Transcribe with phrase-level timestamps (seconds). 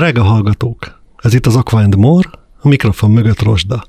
[0.00, 2.28] Drága hallgatók, ez itt az Aqua More,
[2.60, 3.84] a mikrofon mögött Rosda.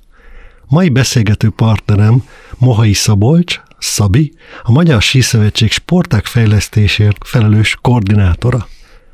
[0.68, 2.24] Mai beszélgető partnerem
[2.58, 8.68] Mohai Szabolcs, Szabi, a Magyar Síszövetség sporták fejlesztésért felelős koordinátora.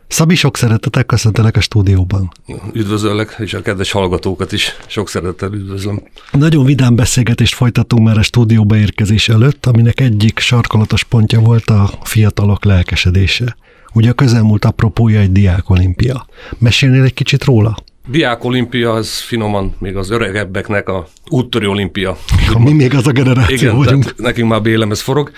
[0.07, 2.31] Szabi, sok szeretettel köszöntelek a stúdióban.
[2.73, 6.03] Üdvözöllek, és a kedves hallgatókat is sok szeretettel üdvözlöm.
[6.31, 11.89] Nagyon vidám beszélgetést folytatunk már a stúdióba érkezés előtt, aminek egyik sarkalatos pontja volt a
[12.03, 13.55] fiatalok lelkesedése.
[13.93, 16.25] Ugye a közelmúlt apropója egy diákolimpia.
[16.57, 17.77] Mesélnél egy kicsit róla?
[18.09, 22.17] Diák olimpia az finoman még az öregebbeknek a úttörő olimpia.
[22.57, 24.15] Mi még az a generáció Igen, vagyunk.
[24.17, 25.31] nekünk már bélem ez forog.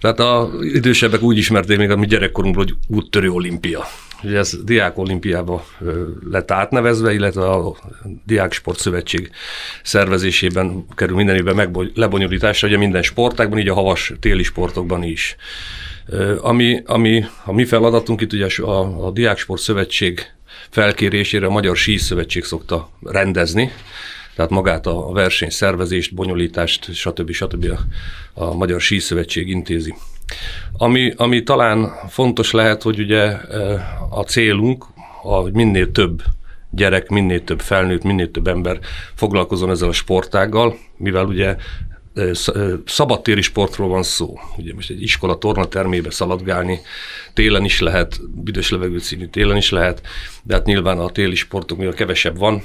[0.00, 3.84] Tehát a idősebbek úgy ismerték még a mi gyerekkorunkból, hogy úttörő olimpia.
[4.22, 5.64] Ugye ez diák olimpiába
[6.30, 7.76] lett átnevezve, illetve a
[8.26, 9.30] Diák Sport Szövetség
[9.82, 15.36] szervezésében kerül minden évben megboly- lebonyolításra, ugye minden sportágban, így a havas téli sportokban is.
[16.40, 20.20] Ami, ami a mi feladatunk itt ugye a, a Diáksport Szövetség
[20.70, 23.70] felkérésére a Magyar Síszövetség szokta rendezni,
[24.36, 27.30] tehát magát a verseny szervezést, bonyolítást, stb.
[27.30, 27.66] stb.
[28.34, 29.94] a, a Magyar Síszövetség intézi.
[30.72, 33.36] Ami, ami talán fontos lehet, hogy ugye
[34.10, 34.84] a célunk,
[35.22, 36.22] hogy minél több
[36.70, 38.78] gyerek, minél több felnőtt, minél több ember
[39.14, 41.56] foglalkozon ezzel a sportággal, mivel ugye
[42.86, 44.38] szabadtéri sportról van szó.
[44.56, 46.80] Ugye most egy iskola tornatermébe szaladgálni
[47.32, 50.02] télen is lehet, büdös levegő színű télen is lehet,
[50.42, 52.62] de hát nyilván a téli sportok mivel kevesebb van,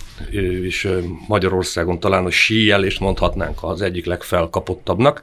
[0.63, 0.89] és
[1.27, 5.21] Magyarországon talán a síjelést mondhatnánk az egyik legfelkapottabbnak.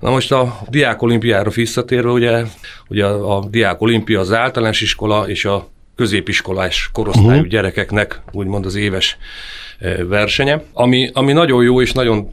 [0.00, 2.42] Na most a diák olimpiára visszatérve, ugye,
[2.88, 7.46] ugye a diák olimpia az általános iskola és a középiskolás korosztályú uh-huh.
[7.46, 9.16] gyerekeknek úgymond az éves
[10.08, 12.28] versenye, ami, ami nagyon jó és nagyon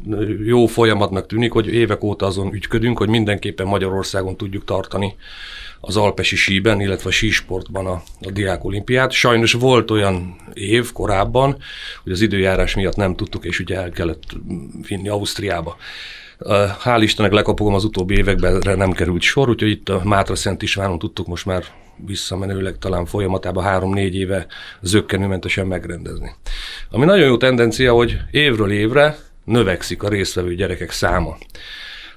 [0.45, 5.16] jó folyamatnak tűnik, hogy évek óta azon ügyködünk, hogy mindenképpen Magyarországon tudjuk tartani
[5.80, 9.12] az alpesi síben, illetve a sísportban a, a diák olimpiát.
[9.12, 11.58] Sajnos volt olyan év korábban,
[12.03, 14.23] hogy az időjárás miatt nem tudtuk, és ugye el kellett
[14.88, 15.78] vinni Ausztriába.
[16.84, 21.00] Hál' Istennek lekapogom az utóbbi években nem került sor, úgyhogy itt a Mátra Szent Istvánon
[21.00, 21.64] tudtuk most már
[22.06, 24.46] visszamenőleg talán folyamatában három-négy éve
[24.81, 26.35] zöggenőmentesen megrendezni.
[26.91, 31.38] Ami nagyon jó tendencia, hogy évről évre növekszik a résztvevő gyerekek száma.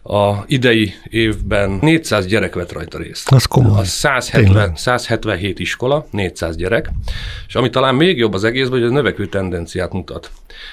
[0.02, 3.32] A idei évben 400 gyerek vett rajta részt.
[3.32, 3.80] Az komoly.
[3.80, 6.90] A 170, 177 iskola, 400 gyerek,
[7.48, 10.30] és ami talán még jobb az egészben, hogy a növekvő tendenciát mutat.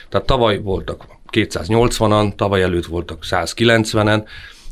[0.09, 4.23] Tehát tavaly voltak 280-an, tavaly előtt voltak 190-en,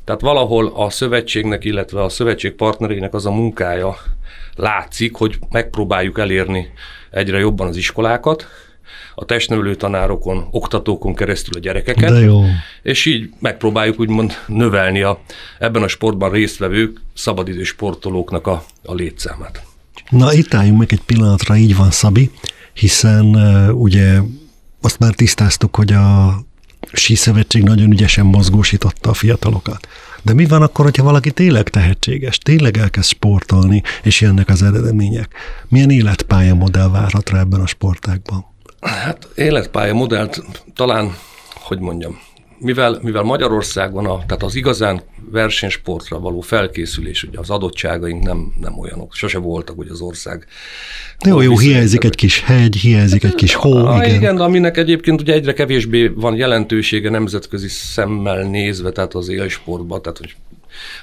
[0.05, 3.97] tehát valahol a szövetségnek, illetve a szövetség partnereinek az a munkája
[4.55, 6.67] látszik, hogy megpróbáljuk elérni
[7.11, 8.47] egyre jobban az iskolákat,
[9.15, 12.09] a testnevelő tanárokon, oktatókon keresztül a gyerekeket.
[12.09, 12.43] De jó.
[12.81, 15.19] És így megpróbáljuk úgymond növelni a,
[15.59, 19.63] ebben a sportban résztvevők, szabadidő sportolóknak a, a létszámát.
[20.09, 22.31] Na itt álljunk meg egy pillanatra, így van Szabi,
[22.73, 24.19] hiszen uh, ugye
[24.81, 26.35] azt már tisztáztuk, hogy a
[26.93, 29.87] síszövetség nagyon ügyesen mozgósította a fiatalokat.
[30.21, 35.33] De mi van akkor, hogyha valaki tényleg tehetséges, tényleg elkezd sportolni, és jönnek az eredmények?
[35.67, 38.45] Milyen életpályamodell várhat rá ebben a sportágban?
[38.81, 40.43] Hát életpályamodellt
[40.73, 41.15] talán,
[41.53, 42.19] hogy mondjam,
[42.57, 45.01] mivel, mivel Magyarországon a, tehát az igazán
[45.31, 50.45] versenysportra való felkészülés, ugye az adottságaink nem, nem olyanok, sose voltak hogy az ország.
[51.25, 54.15] Jó, jó, hiányzik egy kis hegy, hiányzik egy kis hó, a, igen.
[54.15, 60.01] Igen, de aminek egyébként ugye egyre kevésbé van jelentősége nemzetközi szemmel nézve, tehát az élsportban,
[60.01, 60.35] tehát hogy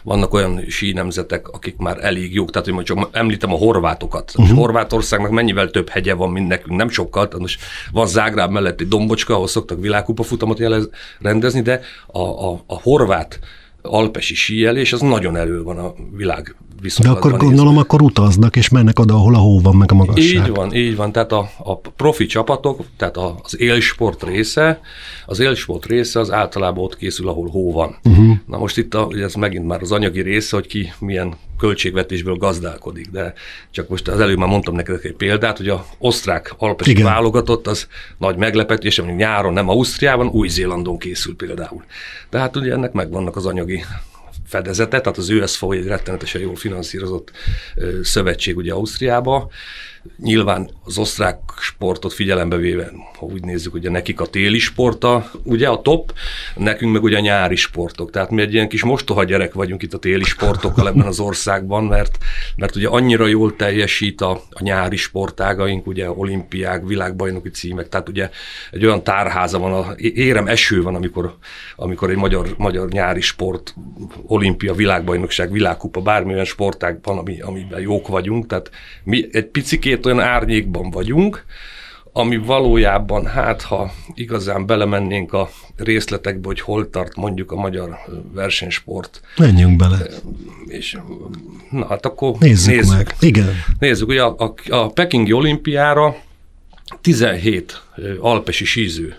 [0.03, 4.33] vannak olyan sí nemzetek, akik már elég jók, tehát hogy most csak említem a horvátokat.
[4.37, 4.57] Uh-huh.
[4.57, 7.61] Horvátországnak mennyivel több hegye van, mint nekünk, nem sokkal, tehát most
[7.93, 10.89] van Zágráb mellett egy dombocska, ahol szoktak világkupa futamot jelez,
[11.21, 13.39] rendezni, de a, a, a horvát
[13.83, 16.57] alpesi síjelés, az nagyon elő van a világ
[16.99, 17.81] De akkor gondolom, nézve.
[17.81, 20.47] akkor utaznak, és mennek oda, ahol a hó van, meg a magasság.
[20.47, 21.13] Így van, így van.
[21.13, 24.81] Tehát a, a profi csapatok, tehát az élsport része,
[25.27, 27.97] az élsport része az általában ott készül, ahol hó van.
[28.05, 28.37] Uh-huh.
[28.47, 33.11] Na most itt a, ez megint már az anyagi része, hogy ki milyen költségvetésből gazdálkodik,
[33.11, 33.35] de
[33.71, 37.87] csak most az előbb már mondtam neked egy példát, hogy a osztrák alpesi válogatott, az
[38.19, 41.85] nagy meglepetés, mondjuk nyáron nem Ausztriában, Új-Zélandon készül például.
[42.29, 43.85] Tehát ugye ennek megvannak az anyagi
[44.47, 47.31] fedezete, tehát az ÖSFO egy rettenetesen jól finanszírozott
[48.03, 49.51] szövetség ugye Ausztriába,
[50.17, 55.69] Nyilván az osztrák sportot figyelembe véve, ha úgy nézzük, ugye nekik a téli sporta, ugye
[55.69, 56.13] a top,
[56.57, 58.11] nekünk meg ugye a nyári sportok.
[58.11, 61.85] Tehát mi egy ilyen kis mostoha gyerek vagyunk itt a téli sportokkal ebben az országban,
[61.85, 62.19] mert,
[62.57, 68.31] mert ugye annyira jól teljesít a, a nyári sportágaink, ugye olimpiák, világbajnoki címek, tehát ugye
[68.71, 71.37] egy olyan tárháza van, a, érem eső van, amikor,
[71.77, 73.75] amikor egy magyar, magyar nyári sport,
[74.27, 78.71] olimpia, világbajnokság, világkupa, bármilyen sportágban, ami, amiben jók vagyunk, tehát
[79.05, 81.45] mi egy picikét egy-két olyan árnyékban vagyunk,
[82.13, 87.99] ami valójában, hát ha igazán belemennénk a részletekbe, hogy hol tart mondjuk a magyar
[88.33, 89.21] versenysport.
[89.37, 89.99] Menjünk bele.
[90.67, 90.99] És,
[91.71, 93.15] na hát akkor nézzük, nézzük meg.
[93.21, 93.51] Igen.
[93.79, 96.17] Nézzük, ugye a, a, a Pekingi olimpiára
[97.01, 97.83] 17
[98.21, 99.17] alpesi síző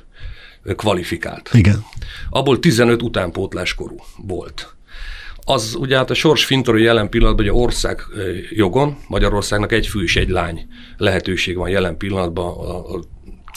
[0.75, 1.49] kvalifikált.
[1.53, 1.85] Igen.
[2.29, 4.73] Abból 15 utánpótláskorú volt.
[5.45, 8.01] Az ugye hát a sors fintorú jelen pillanatban, hogy a ország
[8.49, 10.67] jogon, Magyarországnak egy fő és egy lány
[10.97, 12.99] lehetőség van jelen pillanatban a, a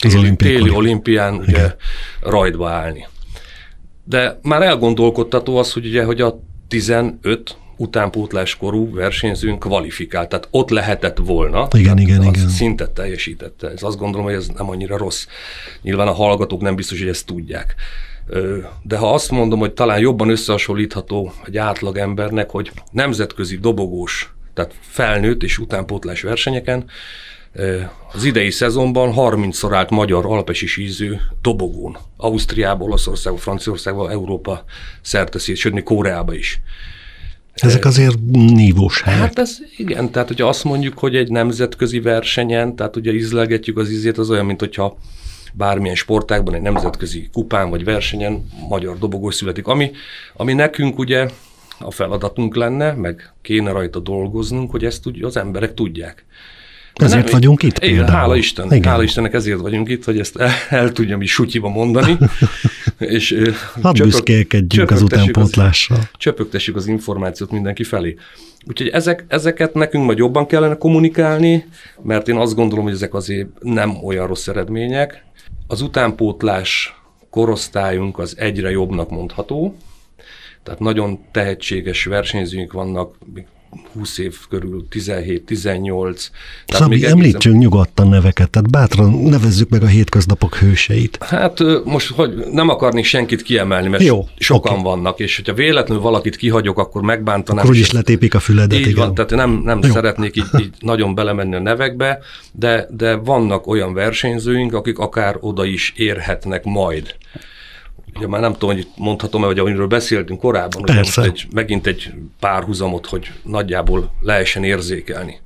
[0.00, 1.74] téli, téli olimpián ugye,
[2.20, 3.06] rajtba állni.
[4.04, 11.18] De már elgondolkodtató az, hogy ugye, hogy a 15 utánpótláskorú versenyzőnk kvalifikált, tehát ott lehetett
[11.18, 11.68] volna.
[11.76, 12.48] Igen, igen, igen.
[12.48, 13.70] Szintet teljesítette.
[13.70, 15.26] Ez azt gondolom, hogy ez nem annyira rossz.
[15.82, 17.74] Nyilván a hallgatók nem biztos, hogy ezt tudják.
[18.82, 24.74] De ha azt mondom, hogy talán jobban összehasonlítható egy átlag embernek, hogy nemzetközi dobogós, tehát
[24.80, 26.84] felnőtt és utánpótlás versenyeken
[28.12, 31.96] az idei szezonban 30-szor állt magyar alpesi síző dobogón.
[32.16, 34.64] Ausztriából, Olaszországból, Franciaországból, Európa
[35.00, 36.60] szerte sőt, még Koreába is.
[37.62, 39.20] Ezek azért nívós helyek.
[39.20, 43.90] Hát ez igen, tehát hogyha azt mondjuk, hogy egy nemzetközi versenyen, tehát ugye izlegetjük az
[43.90, 44.98] izét, az olyan, mint hogyha
[45.52, 49.66] bármilyen sportágban, egy nemzetközi kupán vagy versenyen magyar dobogó születik.
[49.66, 49.90] Ami,
[50.34, 51.28] ami nekünk ugye
[51.78, 56.24] a feladatunk lenne, meg kéne rajta dolgoznunk, hogy ezt tudja, az emberek tudják.
[56.96, 58.18] Ezért nem, vagyunk itt igen, például.
[58.18, 58.90] Hála, Isten, igen.
[58.90, 62.18] hála Istennek ezért vagyunk itt, hogy ezt el, el tudjam is sutyiba mondani.
[62.98, 63.42] és
[63.82, 65.96] Hadd büszkélkedjünk az utánpótlással.
[65.96, 68.16] Az, csöpögtessük az információt mindenki felé.
[68.68, 71.64] Úgyhogy ezek, ezeket nekünk majd jobban kellene kommunikálni,
[72.02, 75.24] mert én azt gondolom, hogy ezek azért nem olyan rossz eredmények.
[75.66, 77.00] Az utánpótlás
[77.30, 79.76] korosztályunk az egyre jobbnak mondható,
[80.62, 83.18] tehát nagyon tehetséges versenyzőink vannak,
[83.92, 86.26] 20 év körül, 17-18.
[86.66, 91.18] Szabi, említsünk nyugodtan neveket, tehát bátran nevezzük meg a hétköznapok hőseit.
[91.20, 94.84] Hát most hogy nem akarnék senkit kiemelni, mert Jó, sokan okay.
[94.84, 97.64] vannak, és hogyha véletlenül valakit kihagyok, akkor megbántanám.
[97.64, 98.78] Akkor úgyis letépik a füledet.
[98.78, 99.04] Így igen.
[99.04, 102.18] van, tehát nem, nem szeretnék így, így nagyon belemenni a nevekbe,
[102.52, 107.14] de, de vannak olyan versenyzőink, akik akár oda is érhetnek majd
[108.16, 112.12] ugye már nem tudom, hogy mondhatom-e, hogy amiről beszéltünk korábban, hogy most egy, megint egy
[112.40, 115.40] párhuzamot, hogy nagyjából lehessen érzékelni.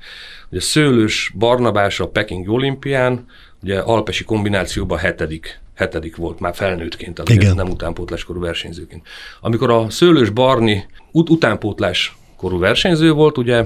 [0.51, 3.27] Ugye Szőlős Barnabás a Peking olimpián,
[3.63, 7.55] ugye alpesi kombinációban hetedik, hetedik volt már felnőttként, az Igen.
[7.55, 9.07] nem utánpótláskorú versenyzőként.
[9.41, 13.65] Amikor a Szőlős Barni ut- utánpótláskorú versenyző volt, ugye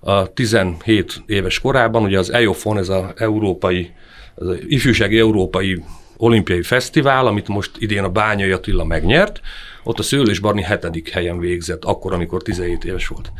[0.00, 3.90] a 17 éves korában, ugye az EOFON, ez az európai,
[4.34, 5.84] az ifjúsági európai
[6.24, 9.40] olimpiai fesztivál, amit most idén a Bányai Attila megnyert,
[9.82, 13.32] ott a Szőlős Barni hetedik helyen végzett, akkor, amikor 17 éves volt.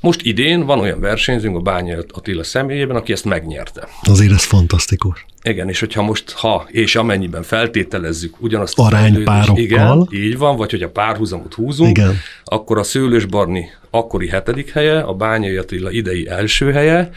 [0.00, 3.88] Most idén van olyan versenyzőnk a Bányai Attila személyében, aki ezt megnyerte.
[4.02, 5.26] Azért ez fantasztikus.
[5.42, 9.58] Igen, és hogyha most, ha és amennyiben feltételezzük ugyanazt Aránypárokkal.
[9.58, 12.16] Igen, így van, vagy hogy a párhuzamot húzunk, igen.
[12.44, 17.10] akkor a Szőlős Barni akkori hetedik helye, a Bányai Attila idei első helye,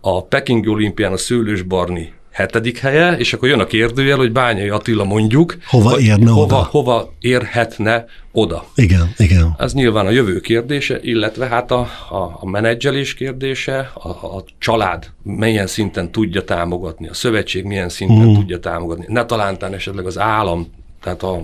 [0.00, 4.68] a Peking olimpián a Szőlős Barni hetedik helye, és akkor jön a kérdőjel, hogy Bányai
[4.68, 6.68] Attila mondjuk, hova érne hova, oda?
[6.70, 8.66] Hova érhetne oda.
[8.74, 9.54] Igen, igen.
[9.58, 11.80] Ez nyilván a jövő kérdése, illetve hát a,
[12.10, 18.28] a, a menedzselés kérdése, a, a család milyen szinten tudja támogatni, a szövetség milyen szinten
[18.28, 18.34] mm.
[18.34, 19.04] tudja támogatni.
[19.08, 20.66] Ne talántán esetleg az állam,
[21.02, 21.42] tehát a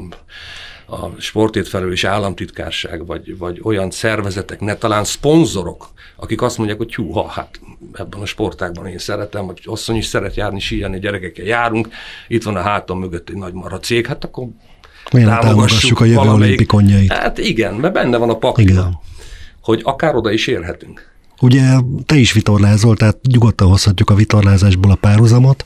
[0.87, 6.95] a sportét felelős államtitkárság, vagy, vagy olyan szervezetek, ne talán szponzorok, akik azt mondják, hogy
[6.95, 7.61] hú, ha, hát
[7.93, 11.88] ebben a sportágban én szeretem, vagy asszony is szeret járni, síelni, gyerekekkel járunk,
[12.28, 14.47] itt van a hátam mögött egy nagy mara cég, hát akkor
[15.12, 17.12] Miért támogassuk a jövő valamelyik, olimpikonjait?
[17.12, 19.00] Hát igen, mert benne van a pakliban,
[19.61, 21.14] hogy akár oda is érhetünk.
[21.40, 21.62] Ugye
[22.07, 25.64] te is vitorlázol, tehát nyugodtan hozhatjuk a vitorlázásból a párhuzamot,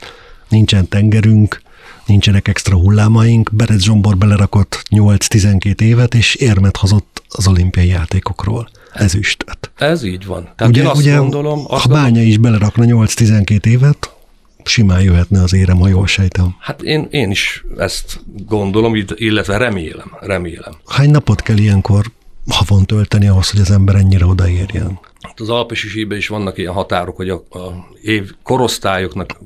[0.49, 1.61] nincsen tengerünk,
[2.05, 8.69] nincsenek extra hullámaink, Berez Zsombor belerakott 8-12 évet, és érmet hozott az olimpiai játékokról.
[8.93, 9.71] Ezüstöt.
[9.75, 10.49] Ez így van.
[10.55, 11.63] Tehát ugye, én azt ugye, gondolom...
[11.67, 14.15] Azt ha Bánya is belerakna 8-12 évet,
[14.63, 16.55] simán jöhetne az érem, ha jól sejtem.
[16.59, 20.73] Hát én, én is ezt gondolom, illetve remélem, remélem.
[20.85, 22.05] Hány napot kell ilyenkor
[22.47, 24.99] havon tölteni ahhoz, hogy az ember ennyire odaérjen?
[25.21, 29.39] Hát az alpesi is vannak ilyen határok, hogy a, a év korosztályoknak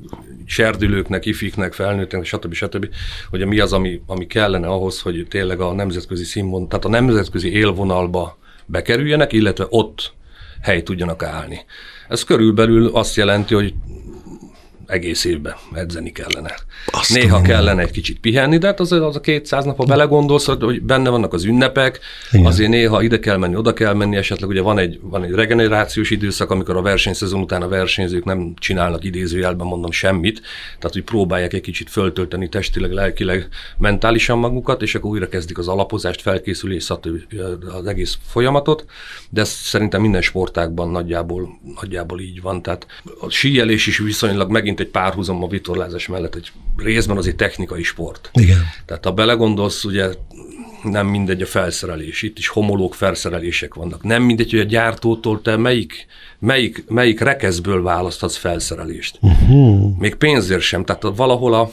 [0.46, 2.52] serdülőknek, ifiknek, felnőtteknek, stb.
[2.52, 2.88] stb.,
[3.30, 7.52] hogy mi az, ami, ami kellene ahhoz, hogy tényleg a nemzetközi színvon, tehát a nemzetközi
[7.52, 10.12] élvonalba bekerüljenek, illetve ott
[10.62, 11.64] hely tudjanak állni.
[12.08, 13.74] Ez körülbelül azt jelenti, hogy
[14.86, 16.54] egész évben edzeni kellene.
[16.86, 20.46] Azt Néha kellene egy kicsit pihenni, de hát az, az a 200 nap, ha belegondolsz,
[20.46, 22.00] hogy benne vannak az ünnepek,
[22.32, 22.46] Igen.
[22.46, 26.10] azért néha ide kell menni, oda kell menni, esetleg ugye van egy, van egy regenerációs
[26.10, 30.40] időszak, amikor a versenyszezon után a versenyzők nem csinálnak idézőjelben mondom semmit,
[30.78, 35.68] tehát hogy próbálják egy kicsit föltölteni testileg, lelkileg, mentálisan magukat, és akkor újra kezdik az
[35.68, 37.34] alapozást, felkészülés, stb.
[37.78, 38.84] az egész folyamatot,
[39.30, 41.48] de ez szerintem minden sportágban nagyjából,
[41.80, 42.62] nagyjából így van.
[42.62, 42.86] Tehát
[43.20, 47.82] a síelés is viszonylag megint egy párhuzam a vitorlázás mellett, egy részben az egy technikai
[47.82, 48.30] sport.
[48.32, 48.62] Igen.
[48.86, 50.08] Tehát ha belegondolsz, ugye
[50.90, 54.02] nem mindegy a felszerelés, itt is homológ felszerelések vannak.
[54.02, 56.06] Nem mindegy, hogy a gyártótól te melyik,
[56.38, 59.18] melyik, melyik rekeszből választhatsz felszerelést.
[59.20, 59.98] Uh-huh.
[59.98, 60.84] Még pénzért sem.
[60.84, 61.70] Tehát valahol a,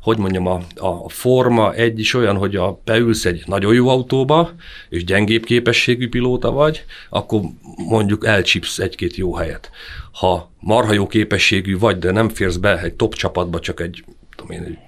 [0.00, 4.50] hogy mondjam, a, a forma egy is olyan, hogy a, beülsz egy nagyon jó autóba,
[4.88, 7.40] és gyengébb képességű pilóta vagy, akkor
[7.88, 9.70] mondjuk elcsipsz egy-két jó helyet.
[10.12, 14.04] Ha marha jó képességű vagy, de nem férsz be egy top csapatba, csak egy,
[14.36, 14.78] tudom én, egy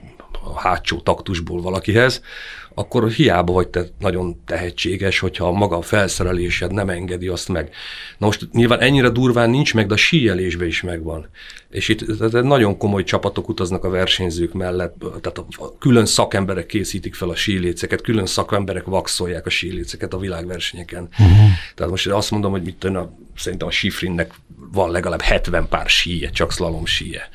[0.54, 2.22] a hátsó taktusból valakihez,
[2.78, 7.70] akkor hiába vagy te nagyon tehetséges, hogyha maga a felszerelésed nem engedi azt meg.
[8.18, 11.28] Na most nyilván ennyire durván nincs meg, de a síelésben is megvan.
[11.70, 17.14] És itt nagyon komoly csapatok utaznak a versenyzők mellett, tehát a, a külön szakemberek készítik
[17.14, 21.08] fel a síléceket, külön szakemberek vaxolják a síléceket a világversenyeken.
[21.10, 21.36] Uh-huh.
[21.74, 24.34] Tehát most azt mondom, hogy mit tudom, a, szerintem a sífrinnek
[24.72, 27.28] van legalább 70 pár síje, csak slalom síje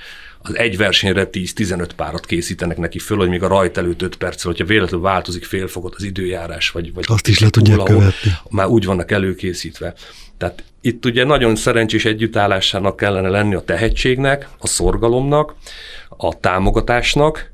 [0.44, 4.52] az egy versenyre 10-15 párat készítenek neki föl, hogy még a rajt előtt 5 perccel,
[4.52, 8.32] hogyha véletlenül változik félfokot az időjárás, vagy, vagy Azt is le tudják ahol követni.
[8.50, 9.94] Már úgy vannak előkészítve.
[10.38, 15.56] Tehát itt ugye nagyon szerencsés együttállásának kellene lenni a tehetségnek, a szorgalomnak,
[16.10, 17.52] a támogatásnak,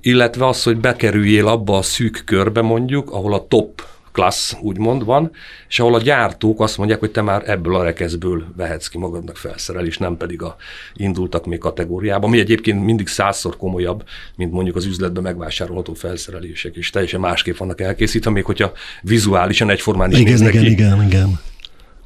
[0.00, 3.82] illetve az, hogy bekerüljél abba a szűk körbe mondjuk, ahol a top
[4.14, 5.30] klassz úgymond van,
[5.68, 9.36] és ahol a gyártók azt mondják, hogy te már ebből a rekeszből vehetsz ki magadnak
[9.36, 10.56] felszerelés, nem pedig a
[10.94, 14.04] indultak még kategóriába, ami egyébként mindig százszor komolyabb,
[14.36, 20.10] mint mondjuk az üzletben megvásárolható felszerelések, és teljesen másképp vannak elkészítve, még hogyha vizuálisan egyformán
[20.10, 20.70] is Igen, néznek igen, ki.
[20.70, 21.40] igen, igen.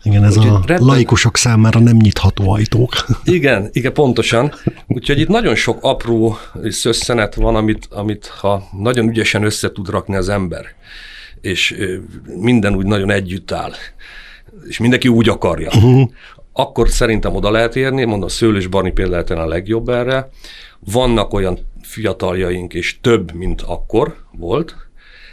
[0.03, 2.93] Igen, ez Úgyhogy a retten- laikusok számára nem nyitható ajtók.
[3.25, 4.53] Igen, igen, pontosan.
[4.87, 6.39] Úgyhogy itt nagyon sok apró
[6.69, 10.65] szösszenet van, amit, amit ha nagyon ügyesen össze tud rakni az ember,
[11.41, 11.77] és
[12.25, 13.73] minden úgy nagyon együtt áll,
[14.69, 16.11] és mindenki úgy akarja, uh-huh.
[16.53, 20.31] akkor szerintem oda lehet érni, mondom, Szőlős Barni például a legjobb erre.
[20.79, 24.77] Vannak olyan fiataljaink, és több, mint akkor volt.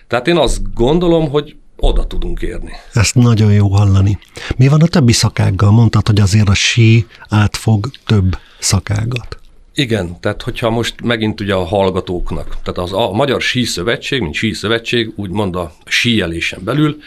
[0.07, 2.71] Tehát én azt gondolom, hogy oda tudunk érni.
[2.93, 4.17] Ezt nagyon jó hallani.
[4.57, 5.71] Mi van a többi szakággal?
[5.71, 9.39] Mondtad, hogy azért a sí átfog több szakágat.
[9.75, 14.33] Igen, tehát hogyha most megint ugye a hallgatóknak, tehát az a Magyar Sí Szövetség, mint
[14.33, 16.97] Sí Szövetség, úgymond a síelésen belül,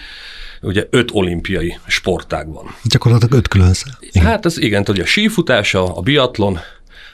[0.63, 2.75] ugye öt olimpiai sportág van.
[2.85, 3.75] Gyakorlatilag öt külön.
[4.21, 6.59] Hát ez igen, tudja, a sífutás, a, a biatlon,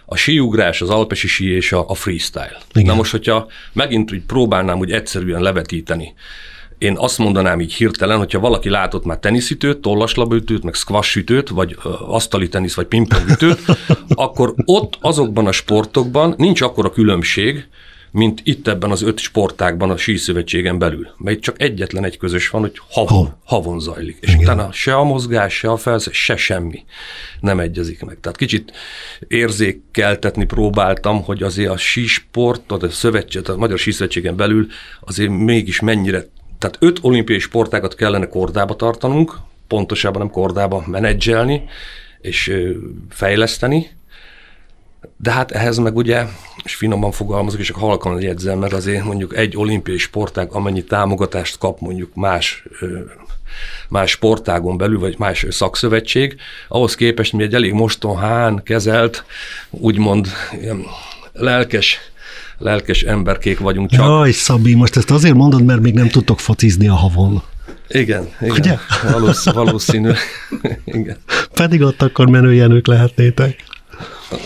[0.04, 2.58] a síugrás, az alpesi sí és a, a freestyle.
[2.72, 2.86] Igen.
[2.86, 6.14] Na most, hogyha megint úgy próbálnám úgy egyszerűen levetíteni,
[6.78, 11.76] én azt mondanám így hirtelen, hogyha valaki látott már teniszütőt, tollaslabütőt, meg squash ütőt, vagy
[12.06, 13.60] asztali tenisz, vagy pingpongütőt,
[14.08, 17.66] akkor ott azokban a sportokban nincs akkora különbség,
[18.14, 21.08] mint itt ebben az öt sportágban a síszövetségen belül.
[21.16, 23.38] Mert itt csak egyetlen egy közös van, hogy havon, Ha.
[23.44, 24.16] havon zajlik.
[24.20, 26.84] És utána se a mozgás, se a felsz, se semmi
[27.40, 28.20] nem egyezik meg.
[28.20, 28.72] Tehát kicsit
[29.28, 34.66] érzékeltetni próbáltam, hogy azért a sísport, a, szövetség, a Magyar Síszövetségen belül
[35.00, 36.26] azért mégis mennyire,
[36.64, 39.36] tehát öt olimpiai sportágat kellene kordába tartanunk,
[39.68, 41.64] pontosabban nem kordába menedzselni
[42.20, 42.52] és
[43.10, 43.90] fejleszteni,
[45.16, 46.24] de hát ehhez meg ugye,
[46.62, 51.58] és finoman fogalmazok, és csak halkan jegyzem, mert azért mondjuk egy olimpiai sportág amennyi támogatást
[51.58, 52.64] kap mondjuk más,
[53.88, 56.36] más sportágon belül, vagy más szakszövetség,
[56.68, 59.24] ahhoz képest mi egy elég mostohán kezelt,
[59.70, 60.28] úgymond
[61.32, 61.98] lelkes,
[62.58, 64.04] lelkes emberkék vagyunk csak.
[64.04, 67.42] Jaj, Szabi, most ezt azért mondod, mert még nem tudtok focizni a havon.
[67.88, 68.54] Igen, igen.
[68.54, 68.76] Ugye?
[69.12, 70.10] Valósz, valószínű.
[70.84, 71.16] igen.
[71.52, 73.64] Pedig ott akkor menőjenők lehetnétek.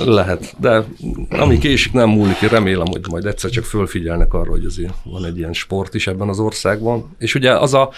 [0.04, 0.84] Lehet, de
[1.28, 5.24] ami késik nem múlik, én remélem, hogy majd egyszer csak fölfigyelnek arra, hogy azért van
[5.24, 7.16] egy ilyen sport is ebben az országban.
[7.18, 7.90] És ugye az a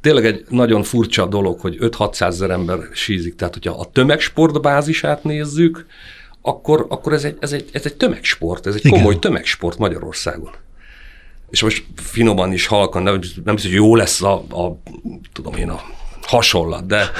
[0.00, 5.24] tényleg egy nagyon furcsa dolog, hogy 5-600 ezer ember sízik, tehát hogyha a tömegsport bázisát
[5.24, 5.86] nézzük,
[6.42, 8.98] akkor, akkor ez, egy, ez, egy, ez egy tömegsport, ez egy Igen.
[8.98, 10.50] komoly tömegsport Magyarországon.
[11.50, 14.78] És most finoman is halkan, nem, nem hiszem, hogy jó lesz a, a
[15.32, 15.80] tudom én, a
[16.30, 17.10] hasonlat, de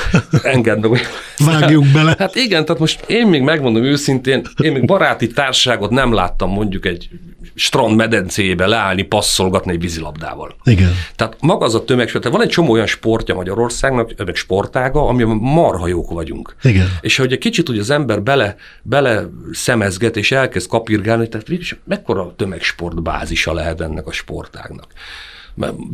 [0.43, 1.07] engedd meg.
[1.47, 2.15] Vágjunk bele.
[2.19, 6.87] Hát igen, tehát most én még megmondom őszintén, én még baráti társaságot nem láttam mondjuk
[6.87, 7.09] egy
[7.55, 10.57] strand medencébe leállni, passzolgatni egy vízilabdával.
[10.65, 10.93] Igen.
[11.17, 15.87] Tehát maga az a tömegsport, van egy csomó olyan sportja Magyarországnak, meg sportága, ami marha
[15.87, 16.57] jók vagyunk.
[16.63, 16.87] Igen.
[17.01, 21.47] És hogy egy kicsit ugye az ember bele, bele szemezget és elkezd kapirgálni, tehát
[21.85, 24.93] mekkora tömegsport bázisa lehet ennek a sportágnak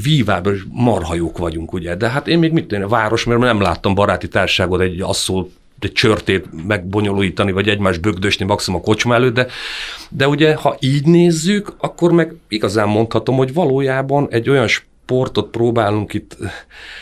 [0.03, 3.61] vívában marha jók vagyunk, ugye, de hát én még mit tenni, a város, mert nem
[3.61, 5.49] láttam baráti társaságot egy asszó
[5.79, 9.47] egy csörtét megbonyolítani, vagy egymás bögdösni maximum a kocsma előtt, de,
[10.11, 16.15] de ugye, ha így nézzük, akkor meg igazán mondhatom, hogy valójában egy olyan sportot próbálunk
[16.15, 16.37] itt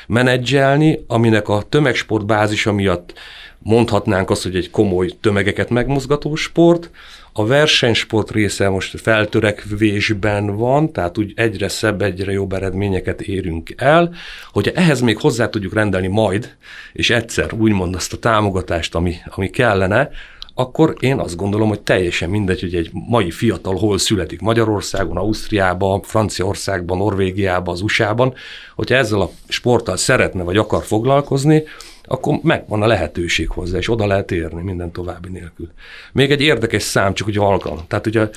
[0.06, 3.12] menedzselni, aminek a tömegsport bázisa miatt
[3.58, 6.90] mondhatnánk azt, hogy egy komoly tömegeket megmozgató sport,
[7.36, 14.14] a versenysport része most feltörekvésben van, tehát úgy egyre szebb, egyre jobb eredményeket érünk el.
[14.52, 16.56] Hogyha ehhez még hozzá tudjuk rendelni majd,
[16.92, 20.10] és egyszer úgymond azt a támogatást, ami, ami kellene,
[20.54, 26.02] akkor én azt gondolom, hogy teljesen mindegy, hogy egy mai fiatal hol születik Magyarországon, Ausztriában,
[26.02, 28.34] Franciaországban, Norvégiában, az USA-ban,
[28.74, 31.62] hogyha ezzel a sporttal szeretne vagy akar foglalkozni,
[32.06, 35.70] akkor megvan a lehetőség hozzá, és oda lehet érni minden további nélkül.
[36.12, 37.80] Még egy érdekes szám, csak hogy alkalom.
[37.88, 38.28] Tehát ugye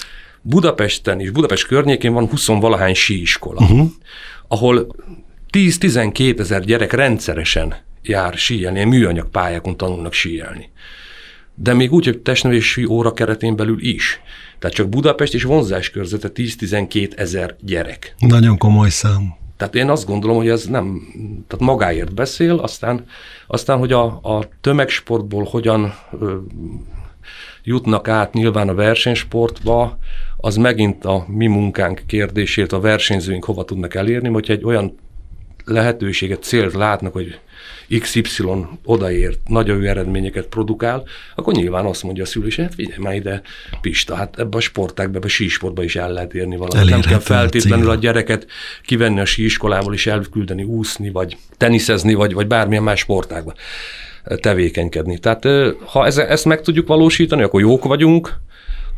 [0.42, 3.90] Budapesten és Budapest környékén van 20 valahány síiskola, uh-huh.
[4.48, 4.88] ahol
[5.52, 10.70] 10-12 ezer gyerek rendszeresen jár síelni, műanyag pályákon tanulnak síelni.
[11.56, 14.22] De még úgy, hogy testnevési óra keretén belül is.
[14.60, 18.16] Tehát csak Budapest és vonzás körzete 10-12 ezer gyerek.
[18.18, 19.36] Nagyon komoly szám.
[19.58, 21.08] Tehát én azt gondolom, hogy ez nem,
[21.48, 23.06] tehát magáért beszél, aztán,
[23.48, 26.38] aztán hogy a, a tömegsportból hogyan ö,
[27.64, 29.98] jutnak át nyilván a versenysportba,
[30.38, 34.96] az megint a mi munkánk kérdését, a versenyzőink hova tudnak elérni, hogyha egy olyan
[35.68, 37.40] lehetőséget, célt látnak, hogy
[38.00, 38.22] XY
[38.84, 41.04] odaért, nagyon jó eredményeket produkál,
[41.36, 43.42] akkor nyilván azt mondja a szülő, hát figyelj már ide,
[43.82, 46.90] Pista, hát ebbe a sportákba, ebbe a sísportba is el lehet érni valamit.
[46.90, 48.48] Nem kell feltétlenül a, a gyereket
[48.86, 53.54] kivenni a síiskolából és elküldeni úszni, vagy teniszezni, vagy, vagy bármilyen más sportágba
[54.42, 55.18] tevékenykedni.
[55.18, 55.46] Tehát
[55.86, 58.40] ha ezt meg tudjuk valósítani, akkor jók vagyunk,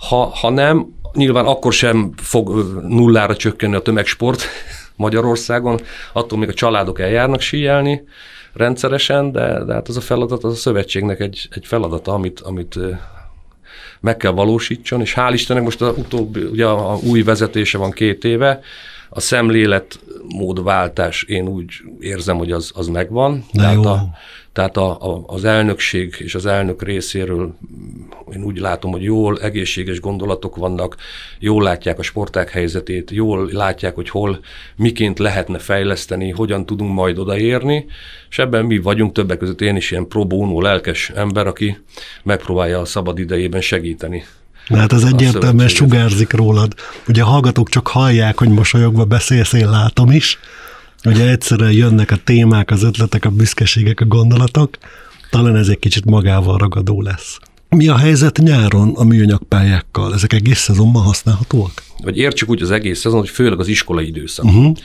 [0.09, 2.49] ha, ha nem, nyilván akkor sem fog
[2.87, 4.43] nullára csökkenni a tömegsport
[4.99, 5.79] Magyarországon,
[6.13, 8.03] attól még a családok eljárnak síelni,
[8.53, 12.79] rendszeresen, de, de hát az a feladat, az a szövetségnek egy, egy feladata, amit, amit
[13.99, 17.91] meg kell valósítson, és hál' Istennek most a utóbbi, ugye a, a új vezetése van
[17.91, 18.61] két éve,
[19.09, 23.45] a szemléletmódváltás én úgy érzem, hogy az, az megvan.
[23.53, 24.09] De Tehát, a,
[24.53, 27.55] tehát a, a, az elnökség és az elnök részéről
[28.33, 30.95] én úgy látom, hogy jól, egészséges gondolatok vannak,
[31.39, 34.39] jól látják a sporták helyzetét, jól látják, hogy hol,
[34.75, 37.85] miként lehetne fejleszteni, hogyan tudunk majd odaérni,
[38.29, 41.77] és ebben mi vagyunk többek között én is ilyen pro bono lelkes ember, aki
[42.23, 44.23] megpróbálja a szabad idejében segíteni
[44.77, 46.73] Hát ez egyértelműen sugárzik rólad.
[47.07, 50.39] Ugye a hallgatók csak hallják, hogy mosolyogva beszélsz, én látom is.
[51.05, 54.77] Ugye egyszerűen jönnek a témák, az ötletek, a büszkeségek, a gondolatok.
[55.29, 57.39] Talán ez egy kicsit magával ragadó lesz.
[57.69, 60.13] Mi a helyzet nyáron a műanyag pályákkal?
[60.13, 61.83] Ezek egész szezonban használhatóak?
[62.03, 64.45] Vagy értsük úgy az egész szezon, hogy főleg az iskolai időszak.
[64.45, 64.75] Uh-huh.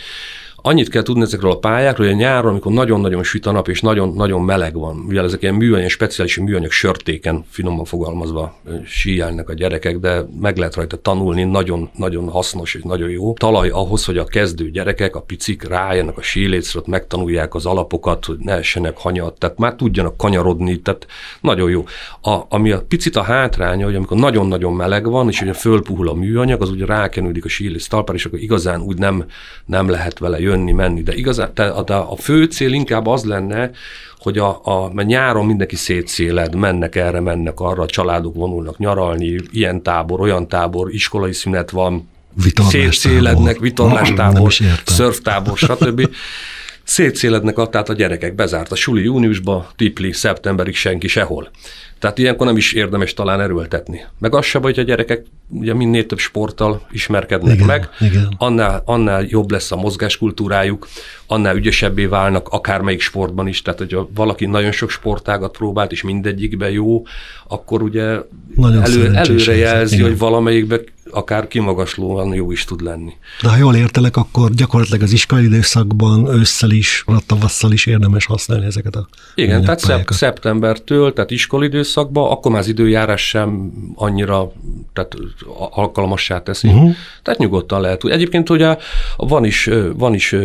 [0.66, 3.81] Annyit kell tudni ezekről a pályákról, hogy a nyáron, amikor nagyon-nagyon süt a nap és
[3.81, 9.98] nagyon-nagyon meleg van, mivel ezek ilyen műanyag, speciális műanyag sörtéken, finoman fogalmazva síelnek a gyerekek,
[9.98, 13.33] de meg lehet rajta tanulni, nagyon-nagyon hasznos és nagyon jó.
[13.33, 18.38] Talaj ahhoz, hogy a kezdő gyerekek, a picik rájönnek a sílécre, megtanulják az alapokat, hogy
[18.38, 21.07] ne essenek hanyat, tehát már tudjanak kanyarodni, tehát
[21.40, 21.85] nagyon jó.
[22.22, 26.14] A, ami a picit a hátránya, hogy amikor nagyon-nagyon meleg van, és ugye fölpuhul a
[26.14, 29.24] műanyag, az ugye rákenődik a síléc talpára, és akkor igazán úgy nem,
[29.66, 31.03] nem lehet vele jönni jönni, menni.
[31.03, 33.71] De igazán de a fő cél inkább az lenne,
[34.19, 39.40] hogy a, a, mert nyáron mindenki szétszéled, mennek erre, mennek arra, a családok vonulnak nyaralni,
[39.51, 42.09] ilyen tábor, olyan tábor, iskolai szünet van,
[42.69, 44.53] szétszélednek, vitorlástábor,
[44.85, 46.09] szörftábor, stb.
[46.85, 51.51] Szétszélednek a, tehát a gyerekek bezárt a suli júniusba, tipli, szeptemberig senki sehol.
[51.99, 54.05] Tehát ilyenkor nem is érdemes talán erőltetni.
[54.18, 58.35] Meg az sem, hogy a gyerekek ugye minél több sporttal ismerkednek igen, meg, igen.
[58.38, 60.88] Annál, annál jobb lesz a mozgáskultúrájuk,
[61.27, 63.62] annál ügyesebbé válnak akármelyik sportban is.
[63.62, 67.03] Tehát, hogyha valaki nagyon sok sportágat próbált, és mindegyikben jó,
[67.49, 68.03] akkor ugye
[68.83, 70.81] elő, előre jelzi, hogy valamelyikben
[71.14, 73.12] akár kimagaslóan jó is tud lenni.
[73.42, 78.64] De ha jól értelek, akkor gyakorlatilag az iskolai időszakban ősszel is, tavasszal is érdemes használni
[78.64, 84.53] ezeket a Igen, tehát szep- szeptembertől, tehát iskolai időszakban, akkor már az időjárás sem annyira
[84.92, 85.16] tehát
[85.70, 86.68] alkalmassá teszi.
[86.68, 86.94] Uh-huh.
[87.22, 88.05] Tehát nyugodtan lehet.
[88.05, 88.77] Egyébként ugye
[89.16, 90.37] van is, van is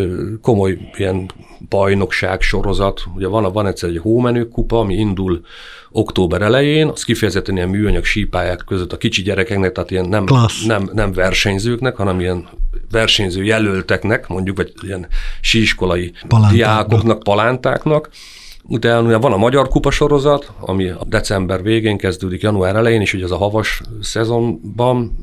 [0.41, 1.32] komoly ilyen
[1.69, 5.41] bajnokság sorozat, ugye van, van egyszer egy hómenők kupa, ami indul
[5.91, 10.25] október elején, az kifejezetten ilyen műanyag sípályák között a kicsi gyerekeknek, tehát ilyen nem,
[10.65, 12.48] nem, nem versenyzőknek, hanem ilyen
[12.91, 15.08] versenyző jelölteknek, mondjuk, vagy ilyen
[15.41, 16.52] síiskolai Palántáknak.
[16.52, 18.10] diákoknak, palántáknak,
[18.71, 23.23] Utána van a Magyar Kupa sorozat, ami a december végén kezdődik, január elején, és ugye
[23.23, 25.15] ez a havas szezonban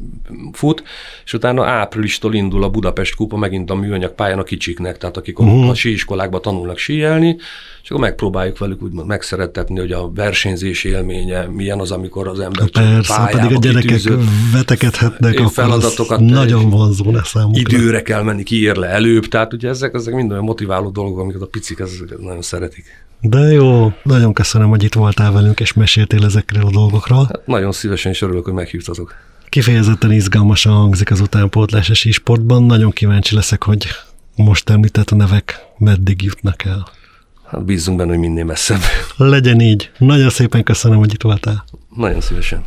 [0.52, 0.82] fut,
[1.24, 5.38] és utána áprilistól indul a Budapest Kupa megint a műanyag pályán a kicsiknek, tehát akik
[5.38, 5.68] uh-huh.
[5.68, 7.36] a síiskolákba tanulnak síelni,
[7.82, 12.68] és akkor megpróbáljuk velük úgy megszerettetni, hogy a versenyzés élménye milyen az, amikor az ember
[12.68, 14.00] Persze, pedig a gyerekek
[14.52, 17.60] vetekedhetnek, akkor feladatokat nagyon vonzó lesz számukra.
[17.60, 21.18] Időre kell menni, ki ér le előbb, tehát ugye ezek, ezek mind olyan motiváló dolgok,
[21.18, 23.04] amiket a picik ezek nagyon szeretik.
[23.20, 27.24] De jó, nagyon köszönöm, hogy itt voltál velünk, és meséltél ezekről a dolgokról.
[27.24, 29.14] Hát nagyon szívesen is örülök, hogy meghívtatok.
[29.48, 32.64] Kifejezetten izgalmasan hangzik az utánpótlás sportban.
[32.64, 33.86] Nagyon kíváncsi leszek, hogy
[34.36, 36.88] most említett a nevek meddig jutnak el.
[37.46, 38.80] Hát bízunk benne, hogy minél messzebb.
[39.16, 39.90] Legyen így.
[39.98, 41.64] Nagyon szépen köszönöm, hogy itt voltál.
[41.96, 42.64] Nagyon szívesen.